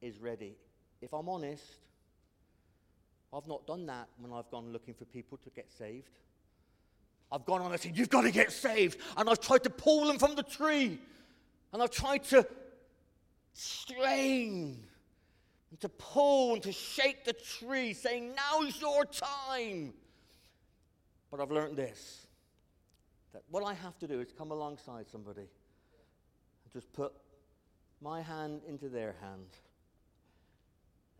[0.00, 0.56] is ready.
[1.00, 1.64] If I'm honest,
[3.32, 6.18] I've not done that when I've gone looking for people to get saved.
[7.30, 9.00] I've gone on and said, You've got to get saved.
[9.16, 10.98] And I've tried to pull them from the tree.
[11.72, 12.46] And I've tried to
[13.52, 14.84] strain
[15.70, 19.92] and to pull and to shake the tree, saying, Now's your time.
[21.30, 22.26] But I've learned this
[23.32, 27.12] that what I have to do is come alongside somebody and just put
[28.00, 29.48] my hand into their hand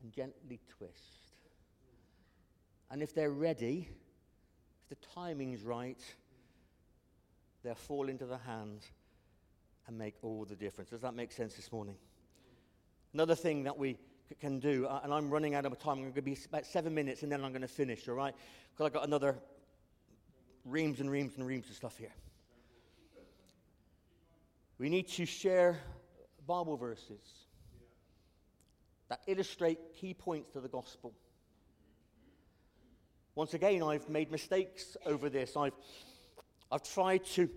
[0.03, 1.33] and gently twist.
[2.91, 3.89] And if they're ready,
[4.83, 6.01] if the timing's right,
[7.65, 8.83] they'll fall into the hand
[9.87, 10.91] and make all the difference.
[10.91, 11.97] Does that make sense this morning?
[13.15, 13.97] Another thing that we
[14.41, 16.95] can do, uh, and I'm running out of time, I'm going to be about seven
[16.95, 18.35] minutes and then I'm going to finish, all right?
[18.73, 19.37] Because I've got another
[20.65, 22.13] reams and reams and reams of stuff here.
[24.79, 25.81] We need to share
[26.47, 27.47] Bible verses.
[29.09, 31.13] that illustrate key points to the gospel.
[33.35, 35.57] Once again, I've made mistakes over this.
[35.57, 35.75] I've,
[36.73, 37.49] I've tried to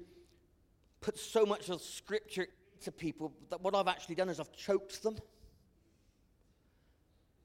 [1.02, 2.48] put so much of scripture
[2.84, 5.18] to people that what I've actually done is I've choked them.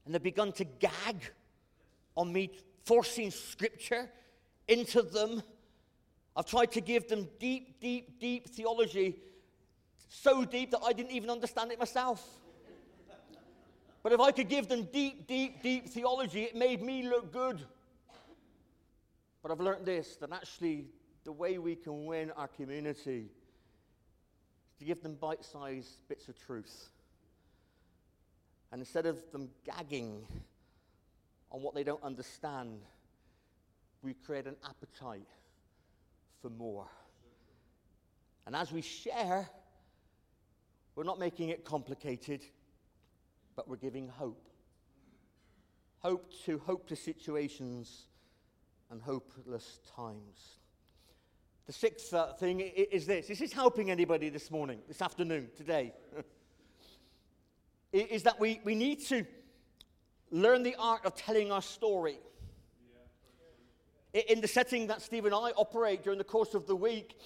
[0.05, 1.33] And they've begun to gag
[2.17, 2.51] on me
[2.85, 4.11] forcing scripture
[4.69, 5.43] into them.
[6.37, 9.17] I've tried to give them deep, deep, deep theology,
[10.15, 12.25] so deep that I didn't even understand it myself.
[14.03, 17.63] But if I could give them deep, deep, deep theology, it made me look good.
[19.43, 20.87] But I've learned this that actually
[21.25, 23.31] the way we can win our community
[24.71, 26.91] is to give them bite sized bits of truth.
[28.71, 30.27] And instead of them gagging
[31.51, 32.81] on what they don't understand,
[34.03, 35.29] we create an appetite
[36.43, 36.87] for more.
[38.47, 39.49] And as we share,
[40.97, 42.45] we're not making it complicated,
[43.57, 44.49] but we're giving hope.
[45.99, 48.07] Hope to hopeless situations
[48.91, 50.59] and hopeless times.
[51.67, 53.29] The sixth uh, thing is this.
[53.29, 55.95] This is this helping anybody this morning, this afternoon, today?
[57.93, 59.25] is that we, we need to
[60.31, 62.19] learn the art of telling our story.
[64.13, 67.19] In the setting that Steve and I operate during the course of the week,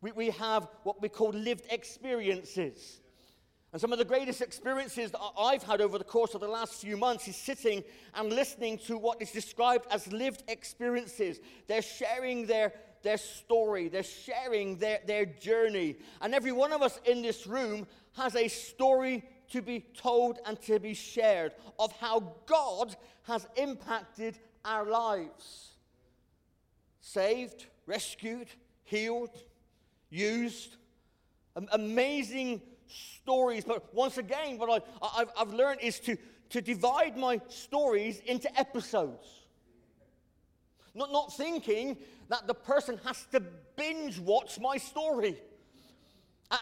[0.00, 3.00] we, we have what we call lived experiences.
[3.76, 6.80] And some of the greatest experiences that I've had over the course of the last
[6.80, 7.84] few months is sitting
[8.14, 11.40] and listening to what is described as lived experiences.
[11.66, 15.96] They're sharing their, their story, they're sharing their, their journey.
[16.22, 17.86] And every one of us in this room
[18.16, 24.38] has a story to be told and to be shared of how God has impacted
[24.64, 25.72] our lives.
[27.02, 28.48] Saved, rescued,
[28.84, 29.36] healed,
[30.08, 30.78] used.
[31.72, 33.64] Amazing stories.
[33.64, 36.16] But once again, what I, I've, I've learned is to,
[36.50, 39.26] to divide my stories into episodes.
[40.94, 41.96] Not, not thinking
[42.28, 43.40] that the person has to
[43.76, 45.36] binge watch my story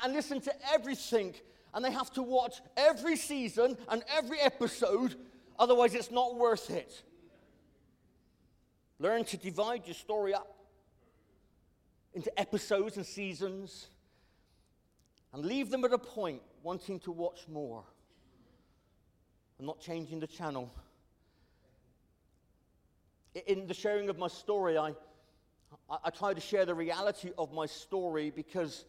[0.02, 1.34] and listen to everything
[1.74, 5.16] and they have to watch every season and every episode,
[5.58, 7.02] otherwise, it's not worth it.
[9.00, 10.54] Learn to divide your story up
[12.14, 13.88] into episodes and seasons
[15.34, 17.84] and leave them at a point wanting to watch more
[19.58, 20.72] and not changing the channel.
[23.46, 24.94] In the sharing of my story, I,
[25.90, 28.86] I, I try to share the reality of my story because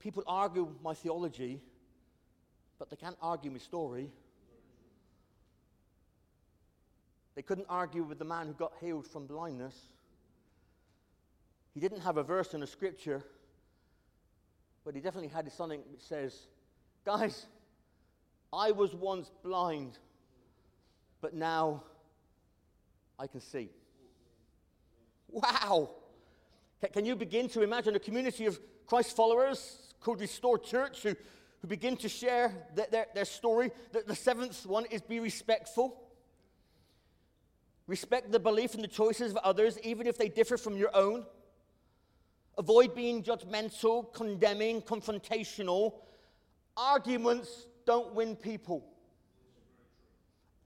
[0.00, 1.60] People argue my theology,
[2.78, 4.10] but they can't argue my story.
[7.34, 9.76] They couldn't argue with the man who got healed from blindness.
[11.74, 13.22] He didn't have a verse in the scripture,
[14.84, 16.46] but he definitely had something that says,
[17.04, 17.46] Guys,
[18.52, 19.98] I was once blind,
[21.20, 21.84] but now
[23.18, 23.70] I can see.
[25.28, 25.90] Wow!
[26.92, 31.14] Can you begin to imagine a community of Christ followers called Restore Church who,
[31.60, 33.70] who begin to share their, their, their story.
[33.92, 36.02] The, the seventh one is be respectful.
[37.86, 41.24] Respect the belief and the choices of others, even if they differ from your own.
[42.60, 45.94] Avoid being judgmental, condemning, confrontational.
[46.76, 48.84] Arguments don't win people.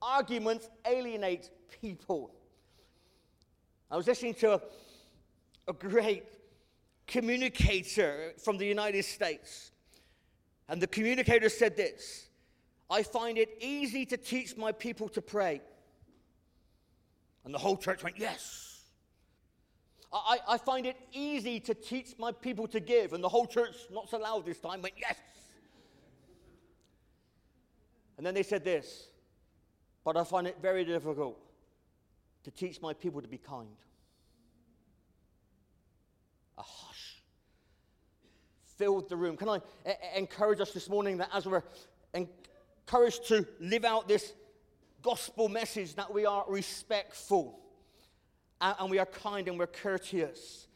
[0.03, 2.35] Arguments alienate people.
[3.89, 4.61] I was listening to a,
[5.69, 6.25] a great
[7.07, 9.71] communicator from the United States.
[10.69, 12.27] And the communicator said this
[12.91, 15.61] I find it easy to teach my people to pray.
[17.45, 18.64] And the whole church went, Yes.
[20.15, 23.13] I, I find it easy to teach my people to give.
[23.13, 25.17] And the whole church, not so loud this time, went, Yes.
[28.17, 29.09] And then they said this,
[30.05, 31.37] but I find it very difficult
[32.45, 33.67] to teach my people to be kind.
[36.59, 37.23] A hush
[38.77, 39.37] filled the room.
[39.37, 39.61] Can I
[40.15, 41.65] encourage us this morning that as we're
[42.13, 44.33] encouraged to live out this
[45.03, 47.64] gospel message, that we are respectful
[48.65, 50.67] and, and we are kind and we're courteous.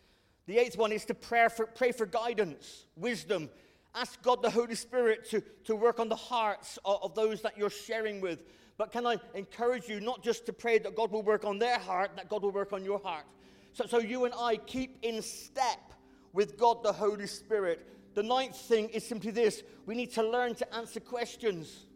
[0.47, 3.51] The eighth one is to pray for, pray for guidance, wisdom.
[3.95, 7.59] Ask God the Holy Spirit to, to work on the hearts of, of those that
[7.59, 8.41] you're sharing with.
[8.77, 11.79] But can I encourage you not just to pray that God will work on their
[11.79, 13.25] heart, that God will work on your heart?
[13.73, 15.93] So, so you and I keep in step
[16.33, 17.87] with God the Holy Spirit.
[18.15, 21.87] The ninth thing is simply this we need to learn to answer questions.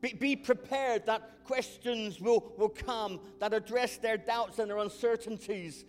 [0.00, 5.84] Be, be, prepared that questions will, will come that address their doubts and their uncertainties.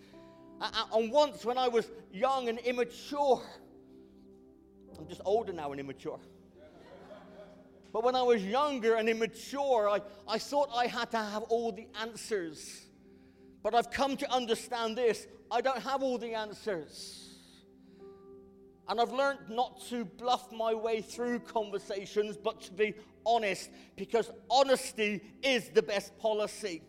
[0.92, 3.42] And once, when I was young and immature,
[4.98, 6.20] I'm just older now and immature.
[7.92, 11.72] But when I was younger and immature, I, I thought I had to have all
[11.72, 12.86] the answers.
[13.62, 17.21] But I've come to understand this I don't have all the answers.
[18.92, 22.92] And I've learned not to bluff my way through conversations, but to be
[23.24, 26.82] honest, because honesty is the best policy.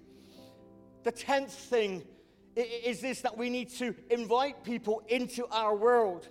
[1.03, 2.03] The tenth thing
[2.57, 6.27] is this that we need to invite people into our world.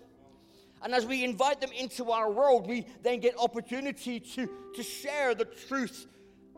[0.82, 5.34] And as we invite them into our world, we then get opportunity to, to share
[5.34, 6.06] the truth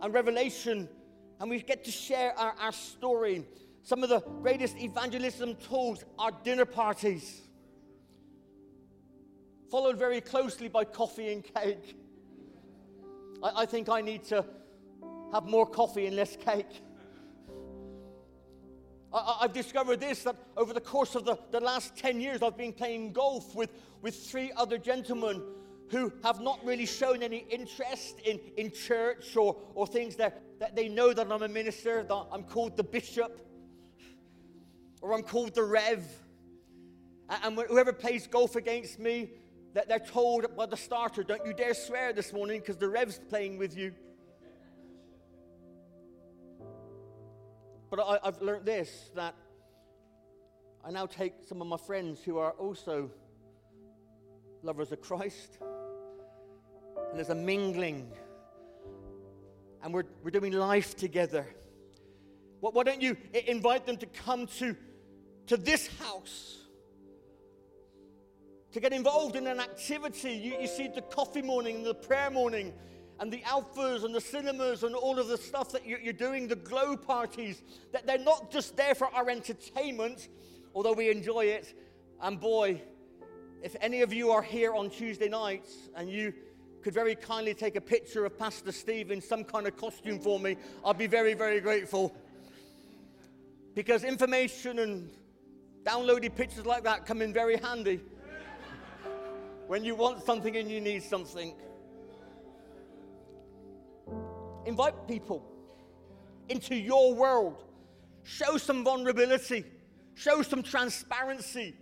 [0.02, 0.88] and revelation,
[1.38, 3.44] and we get to share our, our story.
[3.84, 7.42] Some of the greatest evangelism tools are dinner parties,
[9.70, 11.96] followed very closely by coffee and cake.
[13.42, 14.44] I, I think I need to
[15.32, 16.82] have more coffee and less cake.
[19.12, 22.56] I, have discovered this that over the course of the, the last 10 years, I've
[22.56, 23.70] been playing golf with,
[24.02, 25.40] with three other gentlemen
[25.90, 30.74] who have not really shown any interest in, in church or, or things that, that
[30.74, 33.40] they know that I'm a minister, that I'm called the bishop,
[35.00, 36.04] or I'm called the rev.
[37.44, 39.30] And whoever plays golf against me,
[39.74, 43.20] that they're told by the starter, don't you dare swear this morning because the rev's
[43.28, 43.92] playing with you.
[47.90, 49.34] But I, have learned this that
[50.84, 53.10] I now take some of my friends who are also
[54.62, 55.58] lovers of Christ,
[57.10, 58.12] and there's a mingling,
[59.82, 61.46] and we're, we're doing life together.
[62.60, 63.16] Why don't you
[63.46, 64.76] invite them to come to,
[65.48, 66.63] to this house?
[68.74, 70.32] To get involved in an activity.
[70.32, 72.72] You, you see the coffee morning, and the prayer morning,
[73.20, 76.56] and the alphas and the cinemas and all of the stuff that you're doing, the
[76.56, 77.62] glow parties,
[77.92, 80.28] that they're not just there for our entertainment,
[80.74, 81.78] although we enjoy it.
[82.20, 82.82] And boy,
[83.62, 86.34] if any of you are here on Tuesday nights and you
[86.82, 90.40] could very kindly take a picture of Pastor Steve in some kind of costume for
[90.40, 92.12] me, I'd be very, very grateful.
[93.76, 95.10] Because information and
[95.84, 98.00] downloaded pictures like that come in very handy
[99.66, 101.54] when you want something and you need something.
[104.66, 105.44] Invite people
[106.48, 107.64] into your world.
[108.22, 109.64] Show some vulnerability.
[110.14, 111.74] Show some transparency.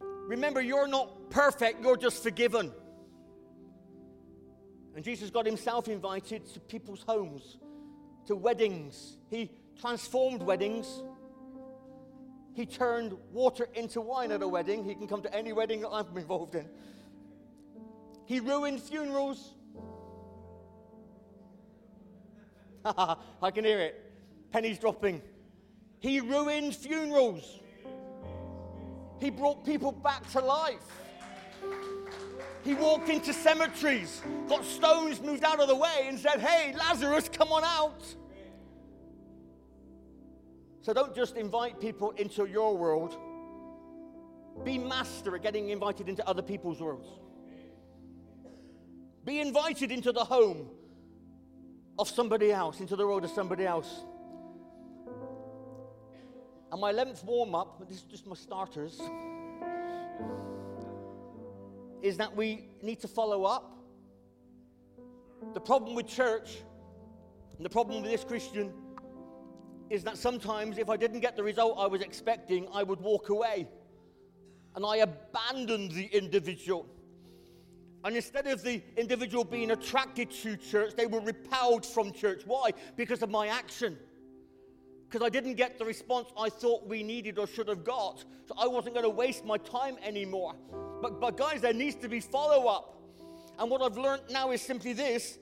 [0.00, 2.72] Remember, you're not perfect, you're just forgiven.
[4.94, 7.58] And Jesus got himself invited to people's homes,
[8.26, 9.16] to weddings.
[9.28, 9.50] He
[9.80, 11.02] transformed weddings.
[12.54, 14.84] He turned water into wine at a wedding.
[14.84, 16.68] He can come to any wedding that I'm involved in.
[18.30, 19.54] He ruined funerals.
[22.84, 24.12] I can hear it.
[24.52, 25.20] Pennies dropping.
[25.98, 27.58] He ruined funerals.
[29.18, 30.86] He brought people back to life.
[32.62, 37.28] He walked into cemeteries, got stones moved out of the way, and said, Hey, Lazarus,
[37.28, 38.14] come on out.
[40.82, 43.18] So don't just invite people into your world,
[44.62, 47.08] be master at getting invited into other people's worlds.
[49.30, 50.66] Be invited into the home
[52.00, 54.00] of somebody else, into the world of somebody else.
[56.72, 59.00] And my 11th warm up, this is just my starters,
[62.02, 63.78] is that we need to follow up.
[65.54, 66.56] The problem with church
[67.56, 68.72] and the problem with this Christian
[69.90, 73.28] is that sometimes if I didn't get the result I was expecting, I would walk
[73.28, 73.68] away.
[74.74, 76.88] And I abandoned the individual.
[78.04, 82.42] And instead of the individual being attracted to church, they were repelled from church.
[82.46, 82.70] Why?
[82.96, 83.98] Because of my action.
[85.08, 88.24] Because I didn't get the response I thought we needed or should have got.
[88.46, 90.54] So I wasn't going to waste my time anymore.
[91.02, 93.02] But, but guys, there needs to be follow up.
[93.58, 95.38] And what I've learned now is simply this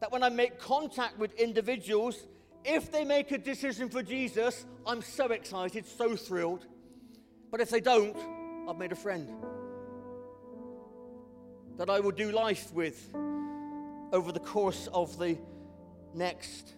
[0.00, 2.26] that when I make contact with individuals,
[2.66, 6.66] if they make a decision for Jesus, I'm so excited, so thrilled.
[7.50, 8.14] But if they don't,
[8.68, 9.55] I've made a friend
[11.76, 13.14] that I will do life with
[14.12, 15.36] over the course of the
[16.14, 16.72] next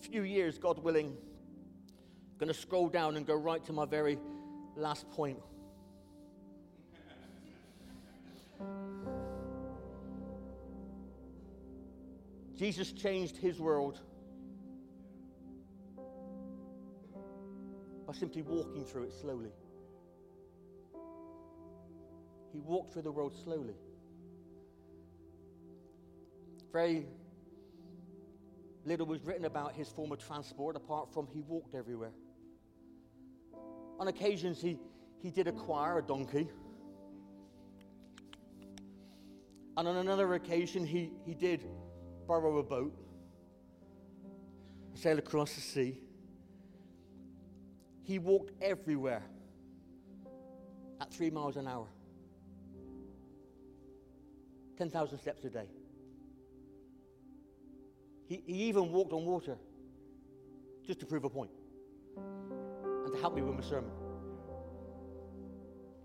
[0.00, 1.08] few years, God willing.
[1.08, 4.18] I'm going to scroll down and go right to my very
[4.76, 5.38] last point.
[12.56, 14.00] Jesus changed his world
[18.06, 19.50] by simply walking through it slowly.
[22.52, 23.76] He walked through the world slowly.
[26.72, 27.06] Very
[28.84, 32.12] little was written about his form of transport apart from he walked everywhere.
[33.98, 34.78] On occasions, he,
[35.20, 36.48] he did acquire a donkey.
[39.76, 41.64] And on another occasion, he, he did
[42.26, 42.94] borrow a boat,
[44.94, 46.00] sail across the sea.
[48.02, 49.22] He walked everywhere
[51.00, 51.86] at three miles an hour,
[54.76, 55.66] 10,000 steps a day.
[58.30, 59.58] He, he even walked on water
[60.86, 61.50] just to prove a point
[62.16, 63.90] and to help me with my sermon.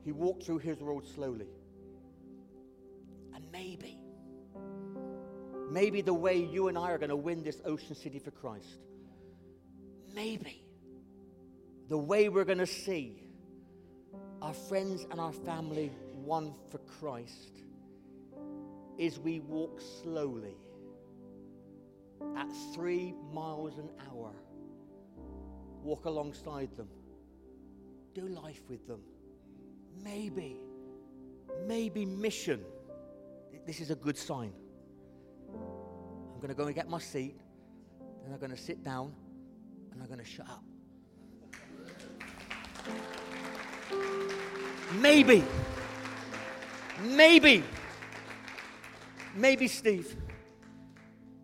[0.04, 1.46] He walked through his road slowly.
[3.36, 4.00] And maybe,
[5.70, 8.80] maybe the way you and I are going to win this Ocean City for Christ,
[10.16, 10.64] maybe
[11.90, 13.22] the way we're going to see
[14.42, 15.92] our friends and our family
[16.24, 17.52] won for Christ
[18.98, 20.56] is we walk slowly
[22.46, 24.32] at three miles an hour.
[25.84, 26.90] Walk alongside them.
[28.14, 29.02] Do life with them.
[30.04, 30.58] Maybe,
[31.68, 32.62] maybe mission.
[33.66, 34.54] This is a good sign.
[35.54, 37.36] I'm going to go and get my seat,
[38.24, 39.14] then I'm going to sit down,
[39.92, 40.64] and I'm going to shut up.
[45.00, 45.44] Maybe,
[47.02, 47.64] maybe,
[49.36, 50.16] maybe, Steve,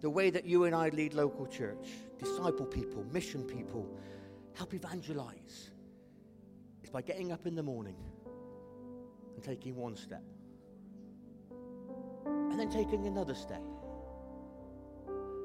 [0.02, 1.88] the way that you and I lead local church,
[2.18, 3.88] disciple people, mission people,
[4.56, 5.70] help evangelize,
[6.84, 7.96] is by getting up in the morning
[9.36, 10.24] and taking one step,
[12.26, 13.62] and then taking another step,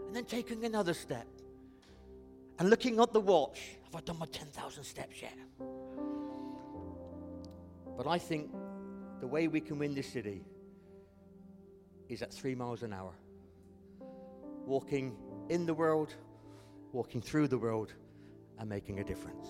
[0.07, 1.27] and then taking another step,
[2.59, 3.77] and looking at the watch.
[3.85, 5.37] Have I done my 10,000 steps yet?
[7.97, 8.51] But I think
[9.21, 10.45] the way we can win this city
[12.09, 13.13] is at three miles an hour.
[14.67, 15.17] Walking
[15.49, 16.15] in the world,
[16.93, 17.95] walking through the world,
[18.59, 19.47] and making a difference.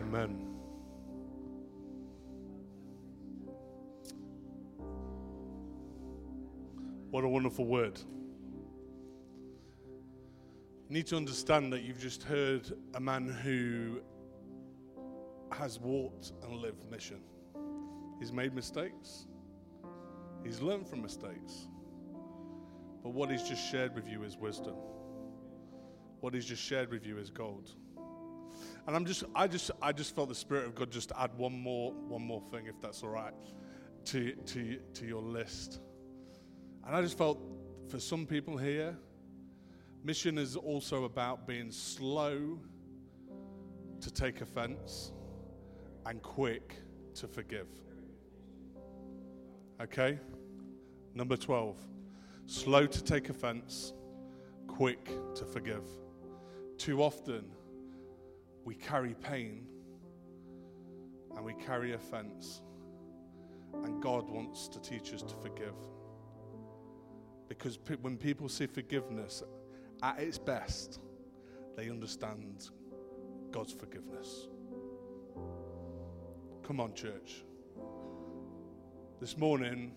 [0.00, 0.48] Amen.
[7.10, 7.98] What a wonderful word.
[10.88, 14.00] You need to understand that you've just heard a man who
[15.52, 17.20] has walked and lived mission.
[18.18, 19.26] He's made mistakes,
[20.44, 21.68] he's learned from mistakes.
[23.02, 24.74] But what he's just shared with you is wisdom.
[26.20, 27.70] What he's just shared with you is gold.
[28.86, 31.52] And I'm just, I just, I just felt the Spirit of God just add one
[31.52, 33.34] more, one more thing, if that's all right,
[34.06, 35.80] to, to, to your list.
[36.86, 37.38] And I just felt
[37.88, 38.96] for some people here,
[40.02, 42.58] mission is also about being slow
[44.00, 45.12] to take offense
[46.08, 46.74] and quick
[47.14, 47.68] to forgive.
[49.80, 50.18] Okay?
[51.14, 51.76] Number 12
[52.46, 53.92] slow to take offense,
[54.66, 55.84] quick to forgive.
[56.78, 57.44] Too often,
[58.64, 59.66] we carry pain
[61.36, 62.62] and we carry offense,
[63.84, 65.74] and God wants to teach us to forgive.
[67.48, 69.42] Because pe- when people see forgiveness
[70.02, 71.00] at its best,
[71.76, 72.70] they understand
[73.50, 74.48] God's forgiveness.
[76.68, 77.44] Come on, church.
[79.20, 79.90] This morning,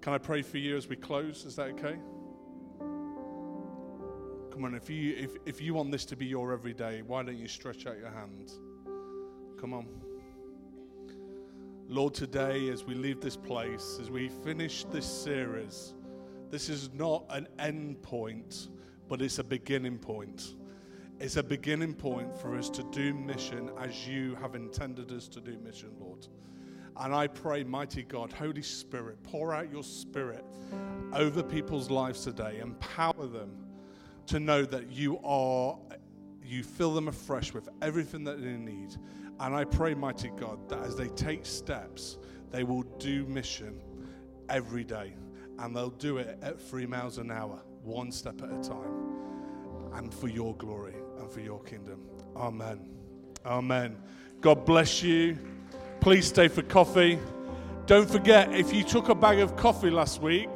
[0.00, 1.44] can I pray for you as we close?
[1.44, 1.96] Is that okay?
[4.50, 7.38] Come on, if you if, if you want this to be your everyday, why don't
[7.38, 8.50] you stretch out your hand?
[9.60, 9.86] Come on.
[11.86, 15.94] Lord, today as we leave this place, as we finish this series,
[16.50, 18.70] this is not an end point,
[19.08, 20.56] but it's a beginning point.
[21.18, 25.40] It's a beginning point for us to do mission as you have intended us to
[25.40, 26.28] do mission, Lord.
[26.98, 30.44] And I pray, mighty God, Holy Spirit, pour out your spirit
[31.14, 33.50] over people's lives today, empower them
[34.26, 35.78] to know that you are,
[36.44, 38.94] you fill them afresh with everything that they need.
[39.40, 42.18] And I pray, mighty God, that as they take steps,
[42.50, 43.80] they will do mission
[44.50, 45.14] every day.
[45.58, 49.94] And they'll do it at three miles an hour, one step at a time.
[49.94, 52.00] And for your glory and for your kingdom.
[52.36, 52.88] Amen.
[53.44, 53.96] Amen.
[54.40, 55.38] God bless you.
[56.00, 57.18] Please stay for coffee.
[57.86, 60.50] Don't forget, if you took a bag of coffee last week,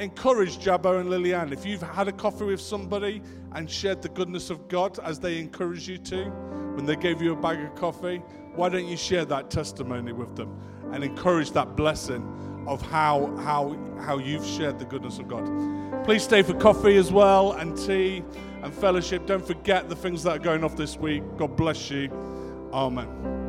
[0.00, 1.52] encourage Jabbo and Lillian.
[1.52, 3.22] If you've had a coffee with somebody
[3.52, 6.24] and shared the goodness of God as they encourage you to
[6.74, 8.18] when they gave you a bag of coffee,
[8.54, 10.58] why don't you share that testimony with them
[10.92, 15.44] and encourage that blessing of how, how, how you've shared the goodness of God?
[16.04, 18.24] Please stay for coffee as well and tea
[18.64, 19.26] and fellowship.
[19.26, 21.22] Don't forget the things that are going off this week.
[21.36, 22.10] God bless you.
[22.72, 23.43] Amen.